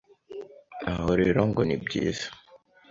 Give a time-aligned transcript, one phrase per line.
[0.91, 2.27] Aha rero ngo ni byiza